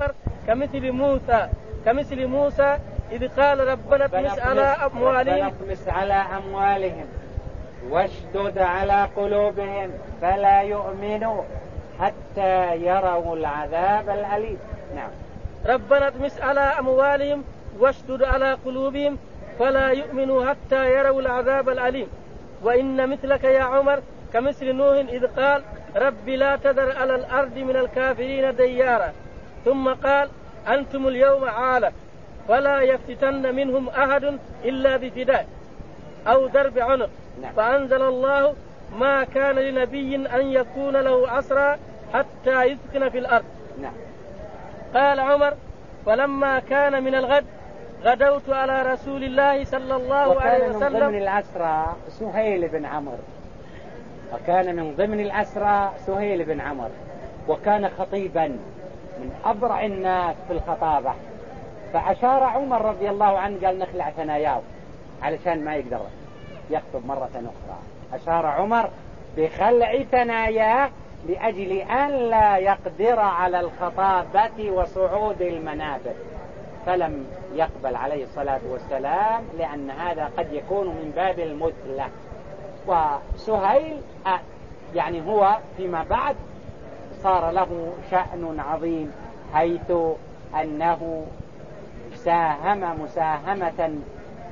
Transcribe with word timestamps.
عمر 0.00 0.12
كمثل 0.46 0.92
موسى 0.92 1.48
كمثل 1.84 2.26
موسى 2.26 2.78
إذ 3.12 3.28
قال 3.28 3.60
ربنا 3.68 4.04
اطمس 4.04 4.38
على 4.38 4.60
أموالهم. 4.60 5.46
اطمس 5.46 5.88
على 5.88 6.14
أموالهم 6.14 7.06
واشدد 7.90 8.58
على 8.58 9.08
قلوبهم 9.16 9.90
فلا 10.20 10.62
يؤمنوا 10.62 11.42
حتى 12.00 12.76
يروا 12.76 13.36
العذاب 13.36 14.10
الأليم. 14.10 14.58
نعم. 14.94 15.10
ربنا 15.66 16.08
اطمس 16.08 16.40
على 16.40 16.60
أموالهم 16.60 17.44
واشدد 17.78 18.22
على 18.22 18.56
قلوبهم 18.64 19.18
فلا 19.58 19.88
يؤمنوا 19.88 20.50
حتى 20.50 20.94
يروا 20.94 21.20
العذاب 21.20 21.68
الأليم. 21.68 22.08
وإن 22.62 23.10
مثلك 23.10 23.44
يا 23.44 23.62
عمر 23.62 24.00
كمثل 24.32 24.72
نوح 24.72 24.96
إذ 25.08 25.26
قال 25.26 25.62
رب 25.96 26.28
لا 26.28 26.56
تذر 26.56 26.96
على 26.96 27.14
الأرض 27.14 27.58
من 27.58 27.76
الكافرين 27.76 28.56
ديارا. 28.56 29.12
ثم 29.64 29.88
قال 29.88 30.28
أنتم 30.68 31.08
اليوم 31.08 31.44
عالة 31.44 31.92
فلا 32.48 32.80
يفتتن 32.80 33.54
منهم 33.54 33.88
أحد 33.88 34.38
إلا 34.64 34.96
بفداء 34.96 35.46
أو 36.26 36.46
درب 36.46 36.78
عنق. 36.78 37.08
نعم. 37.42 37.52
فأنزل 37.52 38.02
الله 38.02 38.54
ما 38.98 39.24
كان 39.24 39.54
لنبي 39.54 40.16
أن 40.16 40.52
يكون 40.52 40.96
له 40.96 41.38
أسرى 41.38 41.76
حتى 42.14 42.64
يسكن 42.64 43.08
في 43.08 43.18
الأرض. 43.18 43.44
نعم. 43.82 43.92
قال 44.94 45.20
عمر 45.20 45.54
فلما 46.06 46.58
كان 46.58 47.02
من 47.02 47.14
الغد 47.14 47.44
غدوت 48.04 48.50
على 48.50 48.82
رسول 48.82 49.24
الله 49.24 49.64
صلى 49.64 49.96
الله 49.96 50.40
عليه 50.40 50.68
وسلم. 50.68 50.96
وكان 50.96 51.02
من 51.02 51.08
ضمن 51.08 51.22
الأسرى 51.22 51.96
سهيل 52.08 52.68
بن 52.68 52.84
عمرو 52.86 53.18
وكان 54.32 54.76
من 54.76 54.94
ضمن 54.96 55.20
الأسرى 55.20 55.92
سهيل 56.06 56.44
بن 56.44 56.60
عمرو 56.60 56.90
وكان 57.48 57.88
خطيبا. 57.98 58.58
من 59.20 59.32
أبرع 59.44 59.84
الناس 59.84 60.36
في 60.48 60.52
الخطابة. 60.52 61.12
فأشار 61.92 62.42
عمر 62.42 62.84
رضي 62.84 63.10
الله 63.10 63.38
عنه 63.38 63.66
قال 63.66 63.78
نخلع 63.78 64.10
ثناياه 64.10 64.60
علشان 65.22 65.64
ما 65.64 65.74
يقدر 65.74 66.00
يخطب 66.70 67.06
مرة 67.06 67.30
أخرى. 67.34 67.78
أشار 68.12 68.46
عمر 68.46 68.90
بخلع 69.36 70.02
ثناياه 70.02 70.90
لأجل 71.28 71.72
أن 71.72 72.10
لا 72.10 72.56
يقدر 72.56 73.20
على 73.20 73.60
الخطابة 73.60 74.70
وصعود 74.70 75.42
المنابر. 75.42 76.14
فلم 76.86 77.26
يقبل 77.54 77.96
عليه 77.96 78.24
الصلاة 78.24 78.60
والسلام 78.70 79.44
لأن 79.58 79.90
هذا 79.90 80.30
قد 80.38 80.52
يكون 80.52 80.86
من 80.86 81.12
باب 81.16 81.38
المثلة. 81.38 82.08
وسهيل 82.86 84.00
آه، 84.26 84.40
يعني 84.94 85.26
هو 85.26 85.58
فيما 85.76 86.04
بعد 86.10 86.36
صار 87.22 87.50
له 87.50 87.92
شأن 88.10 88.60
عظيم 88.60 89.12
حيث 89.54 89.92
أنه 90.60 91.26
ساهم 92.14 93.02
مساهمة 93.02 93.90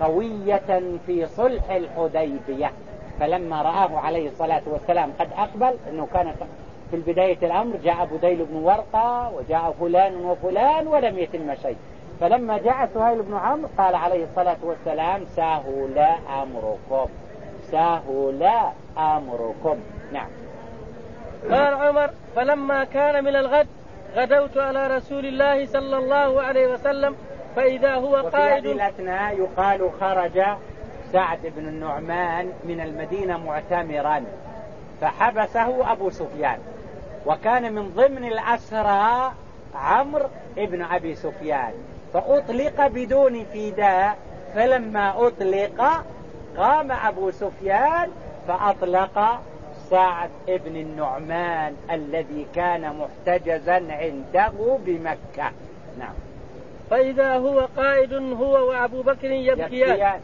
قوية 0.00 0.82
في 1.06 1.26
صلح 1.26 1.70
الحديبية. 1.70 2.72
فلما 3.20 3.62
رآه 3.62 3.98
عليه 3.98 4.28
الصلاة 4.28 4.62
والسلام 4.66 5.10
قد 5.20 5.28
أقبل 5.36 5.76
أنه 5.90 6.08
كان 6.14 6.32
في 6.90 6.96
البداية 6.96 7.38
الأمر 7.42 7.76
جاء 7.76 8.04
بديل 8.04 8.44
بن 8.44 8.56
ورقة 8.56 9.32
وجاء 9.34 9.74
فلان 9.80 10.24
وفلان 10.24 10.86
ولم 10.86 11.18
يتم 11.18 11.54
شيء. 11.54 11.76
فلما 12.20 12.58
جاء 12.58 12.88
سهيل 12.94 13.22
بن 13.22 13.36
عمرو 13.36 13.68
قال 13.78 13.94
عليه 13.94 14.24
الصلاة 14.24 14.56
والسلام 14.62 15.24
سهل 15.24 15.98
أمركم 16.42 17.06
سهل 17.70 18.50
أمركم. 18.98 19.76
نعم. 20.12 20.28
قال 21.42 21.74
عمر 21.74 22.10
فلما 22.36 22.84
كان 22.84 23.24
من 23.24 23.36
الغد 23.36 23.66
غدوت 24.16 24.56
على 24.56 24.96
رسول 24.96 25.26
الله 25.26 25.66
صلى 25.66 25.98
الله 25.98 26.42
عليه 26.42 26.66
وسلم 26.66 27.16
فإذا 27.56 27.94
هو 27.94 28.16
قائد 28.16 28.66
وفي 28.66 28.72
الأثناء 28.72 29.38
يقال 29.38 29.90
خرج 30.00 30.42
سعد 31.12 31.38
بن 31.56 31.68
النعمان 31.68 32.52
من 32.64 32.80
المدينة 32.80 33.38
معتمرا 33.38 34.24
فحبسه 35.00 35.92
أبو 35.92 36.10
سفيان. 36.10 36.58
وكان 37.26 37.72
من 37.72 37.88
ضمن 37.88 38.24
الأسرى 38.24 39.32
عمرو 39.74 40.28
ابن 40.58 40.82
أبي 40.82 41.14
سفيان. 41.14 41.72
فأطلق 42.12 42.86
بدون 42.86 43.44
فداء 43.44 44.16
فلما 44.54 45.26
أطلق 45.26 46.04
قام 46.56 46.92
أبو 46.92 47.30
سفيان 47.30 48.10
فأطلق 48.48 49.40
سعد 49.90 50.30
ابن 50.48 50.76
النعمان 50.76 51.76
الذي 51.90 52.46
كان 52.54 52.96
محتجزا 52.96 53.86
عنده 53.90 54.78
بمكة. 54.86 55.52
نعم. 55.98 56.14
فإذا 56.90 57.34
هو 57.34 57.68
قائد 57.76 58.12
هو 58.12 58.68
وأبو 58.68 59.02
بكر 59.02 59.30
يبكيان. 59.30 60.20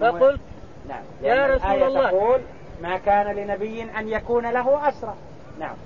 فقلت 0.00 0.40
نعم. 0.88 1.02
يا 1.22 1.46
رسول 1.46 1.82
الله. 1.82 2.10
تقول 2.10 2.40
ما 2.82 2.98
كان 2.98 3.36
لنبي 3.36 3.82
أن 3.82 4.08
يكون 4.08 4.50
له 4.50 4.88
أسرى 4.88 5.14
نعم. 5.60 5.76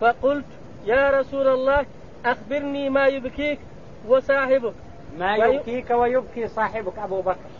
فقلت 0.00 0.46
يا 0.84 1.10
رسول 1.10 1.48
الله 1.48 1.86
أخبرني 2.24 2.90
ما 2.90 3.06
يبكيك 3.06 3.58
وصاحبك. 4.08 4.74
ما 5.18 5.36
يبكيك 5.36 5.90
ويبكي 5.90 6.48
صاحبك 6.48 6.98
أبو 6.98 7.20
بكر. 7.20 7.50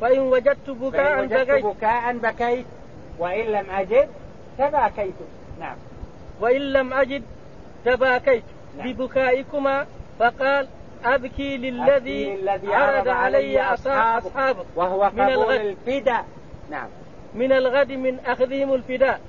فإن 0.00 0.18
وجدت 0.18 0.70
بكاء 0.70 1.16
فإن 1.16 1.24
وجدت 1.24 1.64
بكاء 1.64 2.16
بكيت. 2.16 2.66
وإن 3.18 3.44
لم 3.44 3.70
أجد 3.70 4.08
تباكيت 4.60 5.14
نعم. 5.60 5.76
وإن 6.40 6.60
لم 6.60 6.92
أجد 6.92 7.22
تباكيت. 7.84 8.42
نعم. 8.78 8.92
ببكائكما 8.92 9.86
فقال 10.18 10.68
أبكي 11.04 11.56
للذي, 11.56 12.50
أبكي 12.50 12.74
عرض 12.74 13.08
علي 13.08 13.62
أصحابك 13.62 14.66
وهو 14.76 15.02
قبول 15.02 15.56
الفداء. 15.56 16.24
نعم. 16.70 16.88
من 17.34 17.52
الغد 17.52 17.92
من 17.92 18.18
أخذهم 18.26 18.74
الفداء. 18.74 19.20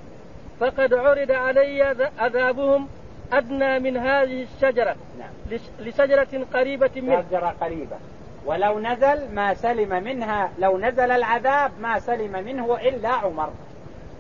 فقد 0.60 0.94
عرض 0.94 1.32
علي 1.32 2.10
عذابهم 2.20 2.88
أدنى 3.34 3.80
من 3.80 3.98
هذه 3.98 4.44
الشجرة. 4.44 4.96
نعم. 5.20 5.60
لشجرة 5.80 6.46
قريبة 6.54 6.92
منه. 6.96 7.24
شجرة 7.30 7.56
قريبة. 7.62 7.98
ولو 8.46 8.80
نزل 8.80 9.36
ما 9.36 9.54
سلم 9.54 10.04
منها 10.04 10.52
لو 10.60 10.78
نزل 10.78 11.12
العذاب 11.12 11.72
ما 11.80 12.00
سلم 12.00 12.44
منه 12.46 12.78
إلا 12.82 13.10
عمر. 13.10 13.50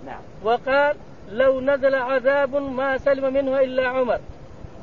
نعم. 0.06 0.22
وقال 0.44 0.96
لو 1.32 1.62
نزل 1.62 1.96
عذاب 1.96 2.56
ما 2.56 2.98
سلم 2.98 3.34
منه 3.34 3.60
إلا 3.60 3.88
عمر. 3.88 4.20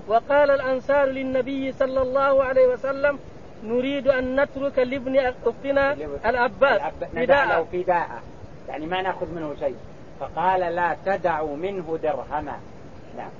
وقال 0.09 0.51
الأنصار 0.51 1.05
للنبي 1.05 1.73
صلى 1.73 2.03
الله 2.03 2.45
عليه 2.45 2.67
وسلم 2.67 3.19
نريد 3.65 4.09
أن 4.09 4.41
نترك 4.41 4.79
لابن 4.79 5.19
أختنا 5.47 5.97
العباس. 6.27 6.81
فداء. 7.15 7.65
فداء. 7.73 8.23
يعني 8.69 8.87
ما 8.87 9.03
نأخذ 9.03 9.27
منه 9.35 9.55
شيء. 9.61 9.77
فقال 10.21 10.61
لا 10.61 10.97
تدعوا 11.07 11.57
منه 11.57 11.99
درهما. 12.03 12.61
نعم. 13.17 13.31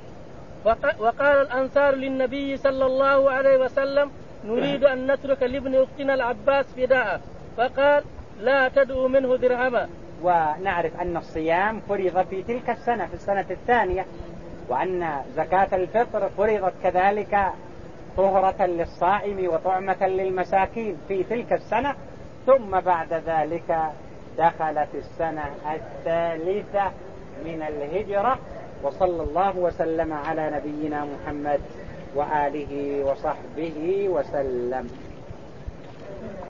وقال 0.99 1.41
الأنصار 1.47 1.95
للنبي 1.95 2.57
صلى 2.57 2.87
الله 2.87 3.31
عليه 3.31 3.57
وسلم 3.57 4.11
نريد 4.45 4.85
أن 4.85 5.13
نترك 5.13 5.43
لابن 5.43 5.83
أختنا 5.83 6.15
العباس 6.15 6.67
فداء. 6.77 7.21
فقال 7.57 8.05
لا 8.41 8.69
تدعوا 8.69 9.09
منه 9.09 9.37
درهما. 9.37 9.89
ونعرف 10.23 11.01
أن 11.01 11.17
الصيام 11.17 11.81
فرض 11.81 12.27
في 12.31 12.43
تلك 12.43 12.71
السنة 12.71 13.07
في 13.07 13.15
السنة 13.15 13.47
الثانية 13.51 14.07
وأن 14.69 15.23
زكاة 15.37 15.77
الفطر 15.77 16.29
فرضت 16.29 16.73
كذلك 16.83 17.53
طهرة 18.17 18.67
للصائم 18.67 19.49
وطعمة 19.49 20.07
للمساكين 20.07 20.97
في 21.09 21.23
تلك 21.25 21.53
السنة 21.53 21.95
ثم 22.47 22.81
بعد 22.81 23.13
ذلك 23.13 23.79
دخلت 24.39 24.89
السنة 24.95 25.45
الثالثة 25.75 26.93
من 27.45 27.63
الهجرة 27.63 28.39
وصلى 28.83 29.23
الله 29.23 29.57
وسلم 29.57 30.13
على 30.13 30.51
نبينا 30.51 31.05
محمد 31.05 31.61
وآله 32.15 33.05
وصحبه 33.05 34.09
وسلم. 34.09 34.89